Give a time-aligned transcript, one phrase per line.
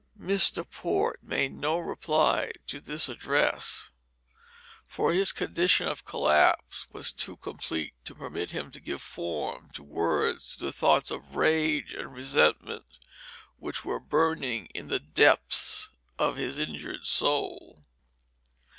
[0.19, 0.67] Mr.
[0.67, 3.91] Port made no reply to this address,
[4.87, 9.87] for his condition of collapse was too complete to permit him to give form in
[9.87, 12.87] words to the thoughts of rage and resentment
[13.59, 17.83] which were burning in the depths of his injured soul.